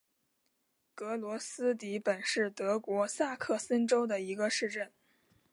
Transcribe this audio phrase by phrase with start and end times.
[0.95, 4.91] 格罗斯迪本是德国萨克森州的一个市镇。